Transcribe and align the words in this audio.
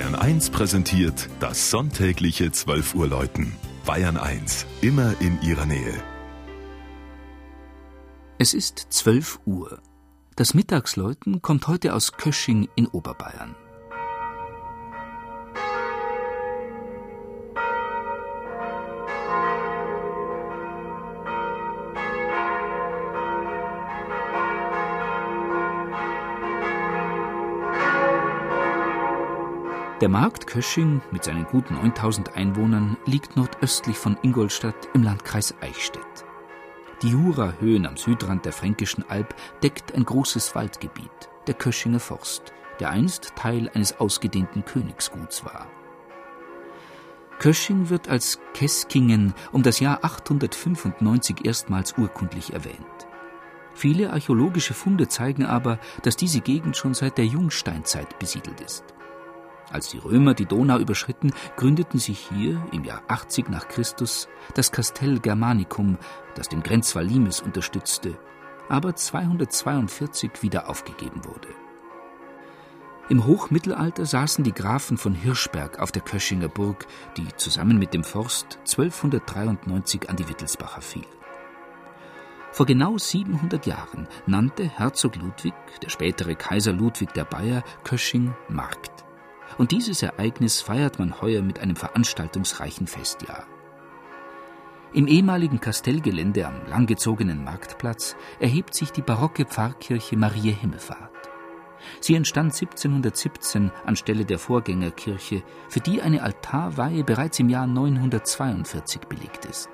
Bayern 0.00 0.14
1 0.14 0.48
präsentiert 0.48 1.28
das 1.40 1.70
sonntägliche 1.70 2.50
12 2.50 2.94
Uhr 2.94 3.06
Läuten. 3.06 3.52
Bayern 3.84 4.16
1, 4.16 4.64
immer 4.80 5.14
in 5.20 5.38
ihrer 5.42 5.66
Nähe. 5.66 5.92
Es 8.38 8.54
ist 8.54 8.78
12 8.88 9.40
Uhr. 9.44 9.82
Das 10.36 10.54
Mittagsläuten 10.54 11.42
kommt 11.42 11.68
heute 11.68 11.92
aus 11.92 12.12
Kösching 12.12 12.66
in 12.76 12.86
Oberbayern. 12.86 13.54
Der 30.00 30.08
Markt 30.08 30.46
Kösching 30.46 31.02
mit 31.10 31.24
seinen 31.24 31.44
guten 31.44 31.74
9000 31.74 32.34
Einwohnern 32.34 32.96
liegt 33.04 33.36
nordöstlich 33.36 33.98
von 33.98 34.16
Ingolstadt 34.22 34.88
im 34.94 35.02
Landkreis 35.02 35.54
Eichstätt. 35.60 36.24
Die 37.02 37.10
Jurahöhen 37.10 37.84
am 37.84 37.98
Südrand 37.98 38.46
der 38.46 38.54
Fränkischen 38.54 39.04
Alb 39.10 39.34
deckt 39.62 39.94
ein 39.94 40.06
großes 40.06 40.54
Waldgebiet, 40.54 41.28
der 41.46 41.52
Köschinger 41.52 42.00
Forst, 42.00 42.54
der 42.78 42.88
einst 42.88 43.36
Teil 43.36 43.70
eines 43.74 44.00
ausgedehnten 44.00 44.64
Königsguts 44.64 45.44
war. 45.44 45.66
Kösching 47.38 47.90
wird 47.90 48.08
als 48.08 48.38
Keskingen 48.54 49.34
um 49.52 49.62
das 49.62 49.80
Jahr 49.80 50.02
895 50.02 51.44
erstmals 51.44 51.98
urkundlich 51.98 52.54
erwähnt. 52.54 53.06
Viele 53.74 54.14
archäologische 54.14 54.72
Funde 54.72 55.08
zeigen 55.08 55.44
aber, 55.44 55.78
dass 56.04 56.16
diese 56.16 56.40
Gegend 56.40 56.78
schon 56.78 56.94
seit 56.94 57.18
der 57.18 57.26
Jungsteinzeit 57.26 58.18
besiedelt 58.18 58.62
ist. 58.62 58.94
Als 59.70 59.88
die 59.88 59.98
Römer 59.98 60.34
die 60.34 60.46
Donau 60.46 60.78
überschritten, 60.78 61.32
gründeten 61.56 62.00
sie 62.00 62.12
hier 62.12 62.60
im 62.72 62.84
Jahr 62.84 63.02
80 63.08 63.48
nach 63.50 63.68
Christus 63.68 64.28
das 64.54 64.72
Castell 64.72 65.20
Germanicum, 65.20 65.96
das 66.34 66.48
den 66.48 66.62
Grenzwall 66.62 67.04
Limes 67.04 67.40
unterstützte, 67.40 68.18
aber 68.68 68.96
242 68.96 70.42
wieder 70.42 70.68
aufgegeben 70.68 71.24
wurde. 71.24 71.48
Im 73.08 73.26
Hochmittelalter 73.26 74.06
saßen 74.06 74.44
die 74.44 74.52
Grafen 74.52 74.96
von 74.96 75.14
Hirschberg 75.14 75.80
auf 75.80 75.90
der 75.90 76.02
Köschinger 76.02 76.48
Burg, 76.48 76.86
die 77.16 77.26
zusammen 77.36 77.78
mit 77.78 77.92
dem 77.92 78.04
Forst 78.04 78.58
1293 78.60 80.08
an 80.08 80.16
die 80.16 80.28
Wittelsbacher 80.28 80.80
fiel. 80.80 81.06
Vor 82.52 82.66
genau 82.66 82.98
700 82.98 83.66
Jahren 83.66 84.08
nannte 84.26 84.64
Herzog 84.64 85.16
Ludwig, 85.16 85.54
der 85.82 85.88
spätere 85.88 86.34
Kaiser 86.34 86.72
Ludwig 86.72 87.12
der 87.14 87.24
Bayer, 87.24 87.62
Kösching 87.84 88.34
Markt. 88.48 89.04
Und 89.58 89.72
dieses 89.72 90.02
Ereignis 90.02 90.60
feiert 90.60 90.98
man 90.98 91.20
heuer 91.20 91.42
mit 91.42 91.58
einem 91.60 91.76
veranstaltungsreichen 91.76 92.86
Festjahr. 92.86 93.46
Im 94.92 95.06
ehemaligen 95.06 95.60
Kastellgelände 95.60 96.46
am 96.46 96.66
langgezogenen 96.68 97.44
Marktplatz 97.44 98.16
erhebt 98.40 98.74
sich 98.74 98.90
die 98.90 99.02
barocke 99.02 99.44
Pfarrkirche 99.44 100.16
Maria 100.16 100.52
Himmelfahrt. 100.52 101.10
Sie 102.00 102.14
entstand 102.14 102.52
1717 102.52 103.70
anstelle 103.86 104.24
der 104.24 104.38
Vorgängerkirche, 104.38 105.42
für 105.68 105.80
die 105.80 106.02
eine 106.02 106.22
Altarweihe 106.22 107.04
bereits 107.04 107.38
im 107.38 107.48
Jahr 107.48 107.66
942 107.66 109.02
belegt 109.02 109.44
ist. 109.44 109.70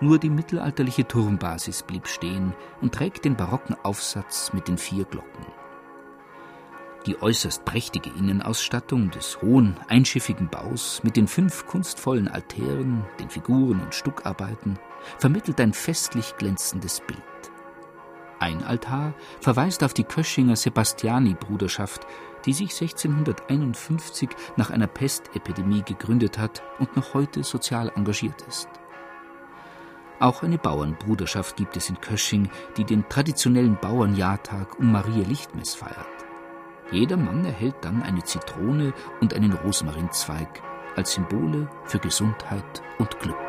Nur 0.00 0.18
die 0.18 0.30
mittelalterliche 0.30 1.06
Turmbasis 1.06 1.82
blieb 1.82 2.08
stehen 2.08 2.54
und 2.80 2.94
trägt 2.94 3.24
den 3.24 3.36
barocken 3.36 3.76
Aufsatz 3.82 4.52
mit 4.52 4.66
den 4.66 4.78
vier 4.78 5.04
Glocken. 5.04 5.46
Die 7.06 7.20
äußerst 7.22 7.64
prächtige 7.64 8.10
Innenausstattung 8.10 9.10
des 9.10 9.40
hohen, 9.40 9.76
einschiffigen 9.88 10.50
Baus 10.50 11.00
mit 11.02 11.16
den 11.16 11.28
fünf 11.28 11.66
kunstvollen 11.66 12.28
Altären, 12.28 13.04
den 13.18 13.30
Figuren 13.30 13.80
und 13.80 13.94
Stuckarbeiten 13.94 14.78
vermittelt 15.18 15.58
ein 15.60 15.72
festlich 15.72 16.36
glänzendes 16.36 17.00
Bild. 17.00 17.22
Ein 18.38 18.62
Altar 18.64 19.14
verweist 19.40 19.82
auf 19.82 19.94
die 19.94 20.04
Köschinger 20.04 20.56
Sebastiani-Bruderschaft, 20.56 22.06
die 22.44 22.52
sich 22.52 22.72
1651 22.72 24.30
nach 24.56 24.70
einer 24.70 24.86
Pestepidemie 24.86 25.82
gegründet 25.82 26.38
hat 26.38 26.62
und 26.78 26.96
noch 26.96 27.14
heute 27.14 27.44
sozial 27.44 27.90
engagiert 27.96 28.42
ist. 28.48 28.68
Auch 30.20 30.42
eine 30.42 30.58
Bauernbruderschaft 30.58 31.56
gibt 31.56 31.78
es 31.78 31.88
in 31.88 31.98
Kösching, 32.00 32.50
die 32.76 32.84
den 32.84 33.08
traditionellen 33.08 33.78
Bauernjahrtag 33.80 34.78
um 34.78 34.92
Maria 34.92 35.26
Lichtmess 35.26 35.74
feiert. 35.74 36.19
Jeder 36.92 37.16
Mann 37.16 37.44
erhält 37.44 37.76
dann 37.82 38.02
eine 38.02 38.22
Zitrone 38.24 38.92
und 39.20 39.34
einen 39.34 39.52
Rosmarinzweig 39.52 40.62
als 40.96 41.12
Symbole 41.12 41.68
für 41.84 41.98
Gesundheit 41.98 42.82
und 42.98 43.18
Glück. 43.20 43.39